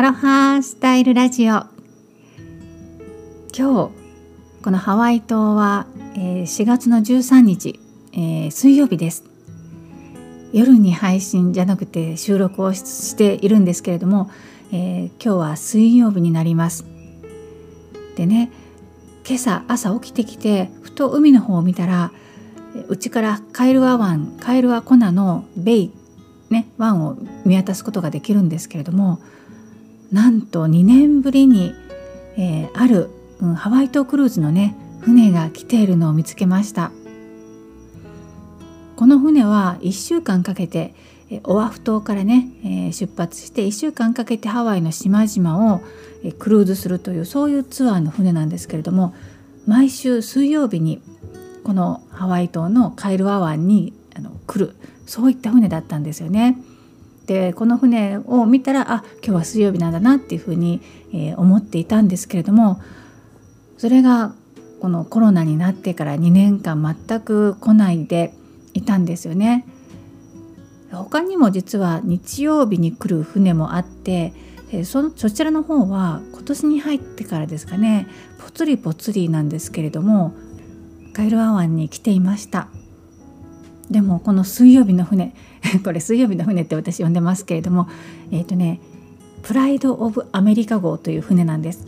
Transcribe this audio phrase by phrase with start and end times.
[0.00, 1.66] アロハスタイルラジオ。
[3.54, 3.62] 今日
[4.62, 7.78] このハワイ島は、え、4月の13日、
[8.14, 9.24] え、水曜日です。
[10.54, 14.30] 夜に配信じゃなくて収録をしているんですけれども、
[14.72, 16.86] え、今日は水曜日になります。
[18.16, 18.50] でね
[19.28, 22.10] 今朝朝起きてきてふと海の方を見たら
[22.88, 25.92] うちからカエルア湾カエルアコナのベイ
[26.48, 29.20] ね湾を見渡すことができるんですけれども
[30.12, 31.74] なんと2年ぶりに、
[32.36, 33.10] えー、ある、
[33.40, 36.90] うん、ハワイ島クルーズのね船が来ているのを見つけました
[38.96, 40.94] この船は1週間かけて
[41.44, 45.80] オアフ島からね、えー、出発して1週間かけてハワイの島々を
[46.38, 49.14] クルーズするというそういうツアーの船なんですけれども
[49.66, 51.00] 毎週水曜日に
[51.62, 54.74] このハワイ島のカイルア湾にあの来る
[55.06, 56.56] そういった船だったんですよね。
[57.26, 60.80] でこの船を見たらあ今日は水曜日なんだなっていうふうに、
[61.12, 62.80] えー、思っていたんですけれども
[63.78, 64.34] それが
[64.80, 68.32] このコロナになってから2年間全く来ないで
[68.74, 69.66] いたんですよね。
[70.90, 74.32] 他にも実は日曜日に来る船もあって
[74.84, 80.34] そのそちらの方は今年に入ってからですかねぽつりぽつりなんですけれども
[81.12, 82.68] カイルア湾に来ていました
[83.90, 85.34] でもこの水曜日の船
[85.84, 87.88] これ水曜日の船って私呼んでますけれども
[88.30, 88.80] えっ、ー、とね
[89.42, 91.86] プライド・オブ・アメリカ号という船なんです。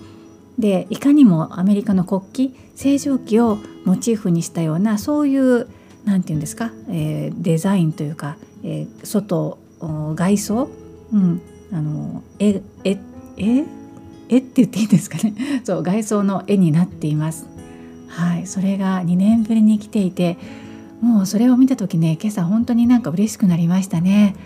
[0.58, 5.66] でいかにもアメリカの国旗星条旗をモチーフにしたようなそういう
[6.04, 9.58] 何て言うんですか、えー、デザインというか、えー、外
[10.14, 10.68] 外装、
[11.12, 11.40] うん、
[11.72, 12.98] あのええ
[13.36, 13.64] え
[14.28, 17.48] えって言っていいですかねそう外装の絵になっています。
[18.08, 20.36] はい、それが2年ぶりに来ていて
[21.02, 24.36] もうそれを見た時ね今朝本当になんか嬉しくなりましたね。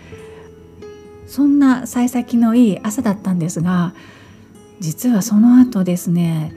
[1.27, 3.93] そんな幸先のいい朝だったんですが
[4.79, 6.53] 実はその後ですね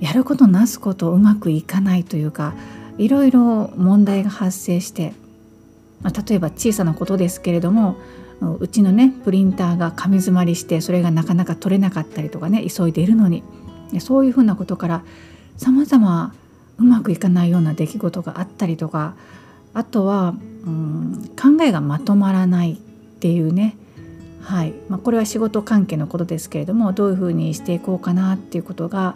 [0.00, 2.54] やることなすことうまくいかないというか
[2.98, 5.14] いろいろ問題が発生して、
[6.02, 7.96] ま、例えば小さなことですけれども
[8.58, 13.42] うちのねプリンターが紙詰まりしてそれがなかなか取れなかったりとかね急いでいるのに
[13.98, 15.04] そういうふうなことから
[15.56, 16.34] さまざま
[16.80, 19.14] うまくいかないような出来事があったりとか
[19.74, 22.76] あとは、うん、考えがまとまらないっ
[23.20, 23.76] ていうね。
[24.40, 24.72] はい。
[24.88, 29.14] まあ、これは仕事関係のことですけれどもどういうふうにしていこうかなっていうことが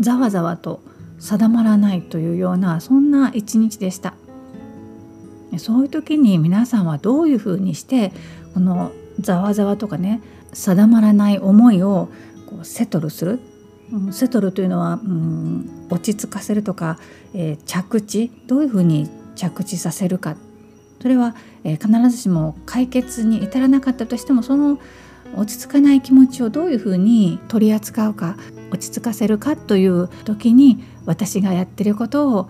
[0.00, 0.80] ざわざわと
[1.20, 4.14] 定まらないというようなそんな一日でした。
[5.58, 8.12] そういう時に皆さんはどういうふうにして
[8.54, 8.90] この
[9.20, 10.22] ざわざわとかね
[10.54, 12.08] 定まらない思いを
[12.46, 13.38] こうセトルする
[14.12, 16.98] セトルというのは、うん、落ち着かせるとか、
[17.34, 20.36] えー、着地どういうふうに着地させるか
[21.00, 24.78] それは、えー、必ずしも解決に至らなかったとしてもその
[25.36, 28.36] 落ち着かない気持ちをどういうふうに取り扱うか
[28.70, 32.48] 落ち着かせるかという時に私がやってることを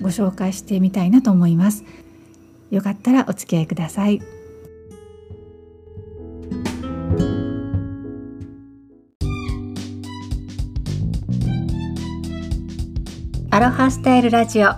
[0.00, 1.84] ご紹介してみたいなと思います。
[2.70, 4.41] よかったらお付き合いください。
[13.52, 14.70] アロハスタイルラジオ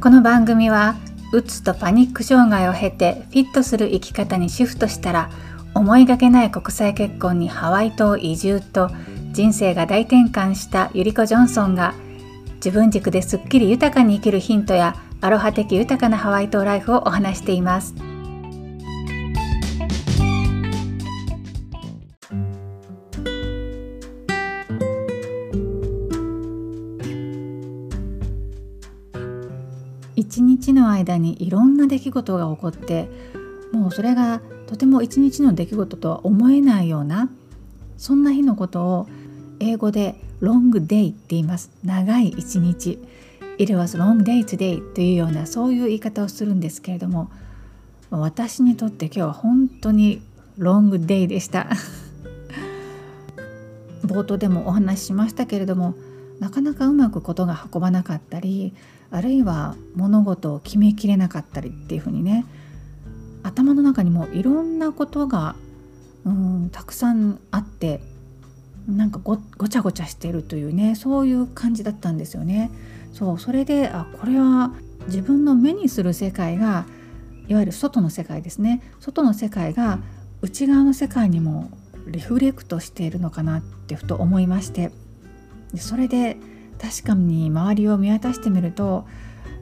[0.00, 0.94] この番組は
[1.32, 5.28] うつとパニック障害を経てフィットする生き方にシフトしたら
[5.74, 8.90] 思いがけない国際結婚にハワイ島移住と
[9.32, 11.94] 人生が大転換したゆりこ・ジョンソンが
[12.64, 17.92] 自分軸ですっきり豊かに生きるヒントやアロハ的豊かなハワイ島ライフをお話しています。
[30.96, 33.08] 間にいろんな出来事が起こって
[33.72, 37.28] もうそれがとても一日の出来事とは思えないような
[37.96, 39.08] そんな日のことを
[39.60, 41.70] 英語でロングデイって言います。
[41.82, 42.98] 長い一日。
[43.58, 47.30] It was long day today というようなそういう言い方をするんですけれども
[48.10, 50.20] 私にとって今日は本当に
[50.58, 51.68] ロングデイでした。
[54.04, 55.94] 冒頭でもお話ししましたけれども
[56.40, 58.74] なかなかうまくことが運ばなかったり
[59.10, 62.44] あるいは物事を決めきれなかったりっていうふうにね
[63.42, 65.56] 頭の中にもいろんなことが
[66.24, 68.00] うんたくさんあって
[68.88, 69.36] なんかご
[69.68, 72.70] ちゃごちゃしてるというねそういう感じだったんですよね。
[73.12, 74.72] そうそれであこれは
[75.06, 76.84] 自分の目にする世界が
[77.48, 80.00] いわゆる外の世界ですね外の世界が
[80.42, 81.70] 内側の世界にも
[82.06, 84.90] リフレクトしているのかなってふと思いまして
[85.76, 86.36] それで
[86.80, 89.06] 確かに周りを見渡してみると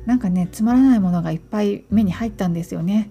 [0.06, 3.10] なんかねつまらないものがいっぱい目に入ったんですよね。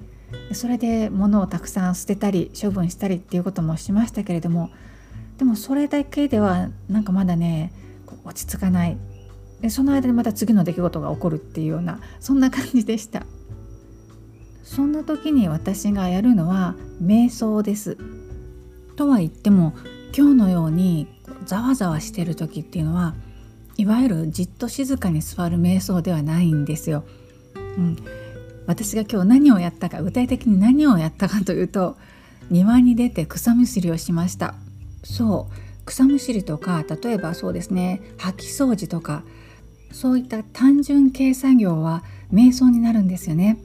[0.52, 4.72] それで物をたくさん捨てたり処分したりっていうこともしましたけれども
[5.38, 7.72] でもそれだけではなんかまだね
[8.24, 8.98] 落ち着かない。
[9.62, 13.26] でその間にまた次の出来事が起こるっていうようなそんな感じでした。
[14.64, 17.98] そんな時に私がやるのは瞑想です。
[18.96, 19.74] とは言っても
[20.16, 21.08] 今日のように
[21.46, 23.16] ざわざわしてる時っていうのは
[23.78, 27.04] いわゆるじっと静かに座る瞑想ではないんですよ、
[27.56, 27.98] うん、
[28.68, 31.98] 私が今日何をやったか具体的に何をやったかというと
[32.50, 34.56] 庭に出て草むしりをしました。
[35.04, 35.54] そう。
[35.86, 39.24] 草むしりとか例えばそうですね掃き掃除とか
[39.92, 43.58] そういった単純計作業は瞑想になるんですよね。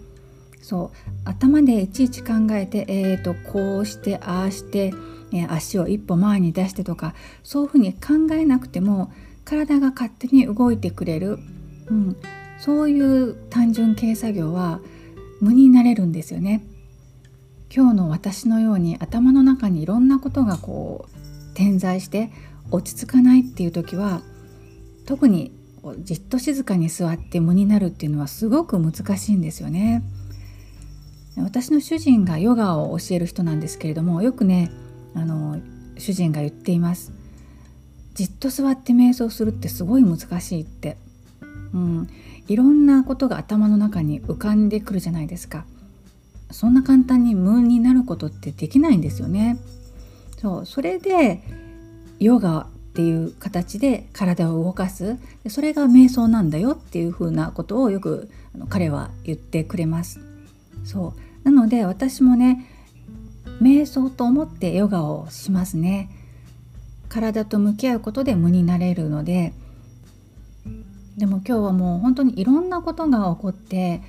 [0.69, 4.93] そう頭でいちいち考えてえーとこうしてああして
[5.32, 9.11] え足を一歩前に出してとかそういうふうに考えなくても
[9.47, 11.38] 体が勝手に動いてくれる、
[11.87, 12.17] うん、
[12.59, 14.81] そういう単純計作業は
[15.41, 16.62] 無になれるんですよね。
[17.75, 22.31] 今日の私のように頭の中にいろんなことがこう点在して
[22.71, 24.21] 落ち着かないっていう時は
[25.06, 25.50] 特に
[26.00, 30.03] じっと静かに座って無になるっていうのはすごく難しいんですよね。
[31.43, 34.70] 私の主人がヨガを教える人なんですけれどもよくね
[35.14, 35.61] あの
[35.96, 37.12] 主人が言っています。
[38.14, 40.96] じっと座って瞑想するってすごい難しいって、
[41.73, 42.08] うん、
[42.49, 45.64] いろんなことが頭の中に浮かんでくるじゃないですか。
[46.50, 49.58] そんな簡単に無になることってできないんですよね。
[50.40, 50.67] そう。
[50.67, 51.43] それで
[52.19, 55.17] ヨガっていう形で体を動かす。
[55.49, 58.31] それが瞑想なんだよっていうふうなことをよく
[58.69, 60.20] 彼は言ってくれます。
[60.85, 61.28] そう。
[61.49, 62.67] なので私もね
[63.62, 66.11] 瞑想と思ってヨガをしますね。
[67.09, 69.55] 体と向き合うことで無になれるので。
[71.17, 74.03] でも今日はもう本当にいろんなことが起こって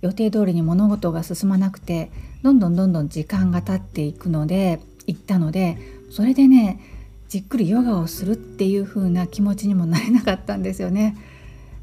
[0.00, 2.10] 予定通りに物事が進まなくて
[2.42, 5.78] どんどんどんどん時間が経っていくので行ったので
[6.10, 6.80] それでね
[7.28, 11.16] じっくりヨガをするっていう風な気持ちにもなれなかったんですよね。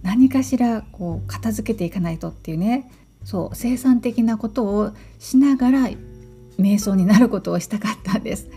[0.01, 2.91] 何かしらこう片付けていかないとっていうね。
[3.23, 5.89] そう生産的なことをしながら
[6.59, 8.49] 瞑想になることをしたかったんです。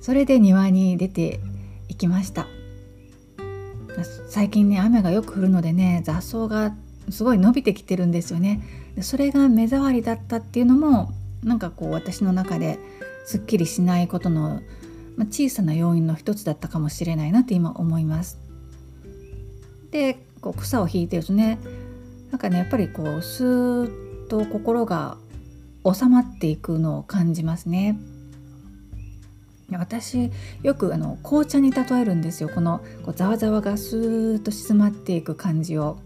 [0.00, 1.40] それで庭に出て
[1.88, 2.46] 行きました。
[4.28, 6.74] 最近ね雨がよく降るのでね雑草が
[7.10, 8.62] すごい伸びてきてるんですよね。
[9.00, 11.12] それが目障りだったっていうのも
[11.42, 12.78] なんかこう私の中で
[13.24, 14.60] すっきりしないことの、
[15.16, 18.38] ま、小さな要因の一つだったかもしれないなって今思います。
[19.90, 21.58] でこう草を引いてるとね
[22.30, 25.16] なんかねやっぱりこうスーッと心が
[25.84, 27.98] 収まっていくのを感じますね。
[29.70, 30.30] 私
[30.62, 32.48] よくあの紅茶に例えるんですよ。
[32.48, 35.98] このこうざわざわがスーッと静まっていく感じを。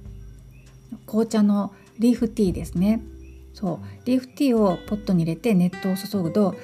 [1.06, 3.02] 紅茶のリーフティーですね。
[3.52, 4.06] そう。
[4.06, 6.54] リーフティーをポットに入れて熱湯を注ぐとわ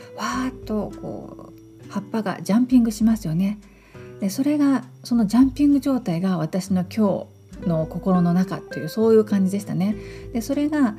[0.47, 1.53] ーっとこ
[1.87, 3.59] う葉っぱがジャンピングしますよね。
[4.21, 9.97] でそれがそのジャンピング状態が私の今日の心の中というそういう感じでしたね
[10.33, 10.97] でそれが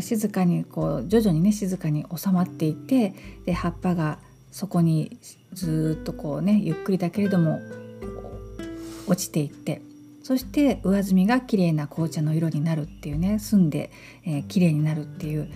[0.00, 3.14] 静かにこう徐々にね静かに収まっていて
[3.44, 4.18] で葉っぱが
[4.50, 5.18] そこに
[5.52, 7.60] ずっとこうねゆっくりだけれども
[9.06, 9.82] 落ちていって
[10.22, 13.92] そして上澄みが綺麗な紅茶の色になるっていうね澄んで、
[14.24, 15.48] えー、綺麗になるっていう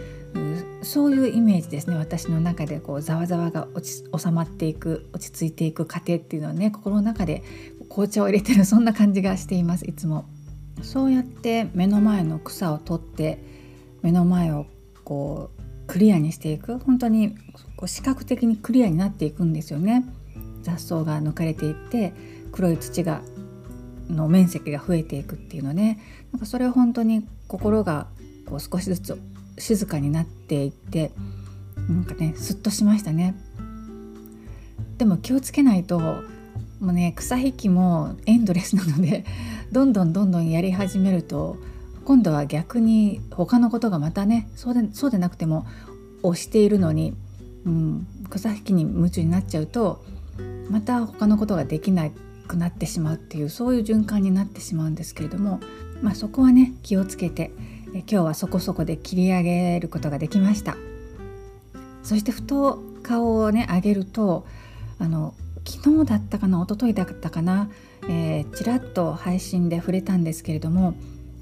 [0.82, 7.42] そういうイメージですね私の中でこうざわざわが落ち収まっていく落ち着いていく過程っていうのはね心の中で
[7.88, 10.24] 紅茶を入れてるそんな感じがしていますいつも。
[10.82, 13.42] そうやって目の前の草を取って
[14.02, 14.66] 目の前を
[15.04, 16.78] こうクリアにしていく。
[16.78, 17.34] 本当に
[17.76, 20.04] こう視覚的にクリアになっていくんですよね。
[20.62, 22.12] 雑草が抜かれていって
[22.52, 23.22] 黒い土が
[24.08, 25.98] の面積が増えていくっていうのね。
[26.32, 28.06] なんかそれは本当に心が
[28.46, 29.20] こう少しずつ
[29.58, 31.12] 静かになっていって
[31.88, 33.34] なんかねすっとしましたね。
[34.98, 36.22] でも気をつけないとも
[36.82, 39.24] うね草引きもエンドレスなので
[39.72, 41.56] どんどんどんどんやり始めると
[42.04, 45.66] 今度は逆に他のことがまたねそうでそうでなくても
[46.22, 47.14] 押しているのに、
[47.64, 50.04] うん、草引きに夢中になっちゃうと
[50.68, 52.10] また他のことができな
[52.48, 55.60] くなってしまうっていうそういう循環になってしまうんですけれども、
[56.02, 57.52] まあ、そこはね気をつけて
[57.94, 60.76] え今日はそこそこで切り上げることができました。
[62.02, 64.46] そしてふと顔をね上げると
[64.98, 65.34] あの
[65.66, 67.68] 昨日だったかな一昨日だったかな、
[68.10, 70.94] えー、ちらっと配信で触れたんですけれども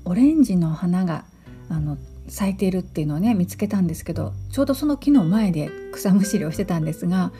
[0.05, 1.25] オレンジの花が
[1.71, 1.97] あの
[2.29, 7.33] 咲いているっていうのをね見つけたんですけどちょうどその木の前で草むしりをしてたんですが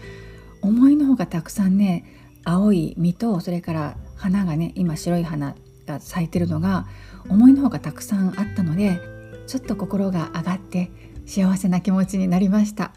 [0.63, 2.07] 思いの方がたくさんね
[2.45, 5.55] 青い実とそれから花がね今白い花
[5.87, 6.87] が咲いてるのが
[7.29, 8.99] 思いの方がたくさんあったので
[9.47, 10.91] ちょっと心が上がって
[11.27, 12.93] 幸せな気持ちになりました。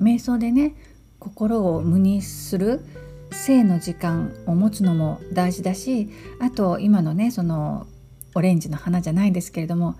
[0.00, 0.74] 瞑想でね
[1.20, 2.84] 心を無にする
[3.30, 7.86] 性の時間を持つのも大事だしあと今のねその
[8.34, 9.96] オレンジの花じゃないですけれども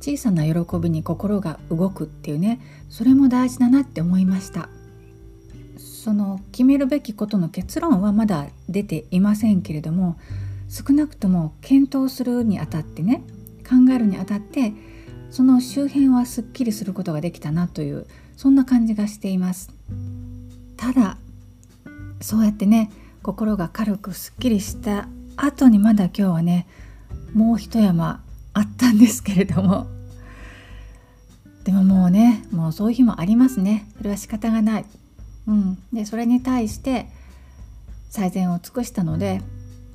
[0.00, 4.68] 小さな喜びに心が動くっていうねそれも大事だなって思いました。
[5.78, 10.18] その決めるべきことの結論はまだ出ていませんけれども
[10.68, 13.22] 少なくとも検討するにあたってね
[13.60, 14.72] 考えるにあたって
[15.30, 19.70] その周辺はすっきりすることができたなというそんな感じがしています。
[20.76, 21.16] ただ
[22.22, 22.90] そうやってね
[23.22, 26.66] 心が軽くすっきりした後にまだ今日はね
[27.34, 29.86] もう一山あったんですけれども。
[31.64, 33.86] でももうねもうそういう日もありますね。
[33.96, 34.84] それは仕方がない、
[35.46, 37.06] うん、でそれに対して
[38.10, 39.40] 最善を尽くしたので、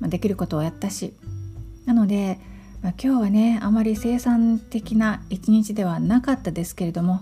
[0.00, 1.14] まあ、できることをやったし。
[1.84, 2.38] なので、
[2.82, 7.20] まあ、今日はねあまり生産的な一日ではなかったですけれども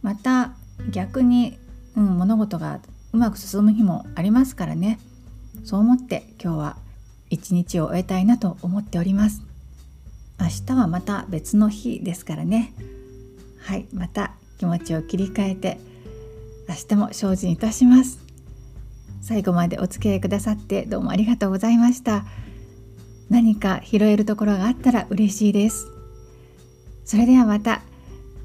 [0.00, 0.52] また
[0.90, 1.58] 逆に、
[1.96, 2.80] うん、物事が
[3.12, 4.98] うまく進む日もありますからね。
[5.64, 6.76] そう思って今日は
[7.28, 9.42] 一日を終えたいなと思っております。
[10.40, 12.72] 明日はまた別の日ですからね。
[13.58, 15.78] はいまた気持ちを切り替えて
[16.68, 18.18] 明日も精進いたします。
[19.20, 22.24] 最後までお付き合いくださってどうもありがとうございました。
[23.28, 25.86] 何か拾えるところがあったら嬉しいです。
[27.04, 27.82] それではまた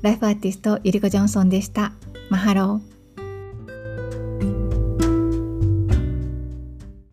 [0.02, 1.94] ライフアーティストゆりこジョンソンでした。
[2.30, 2.95] マハロー。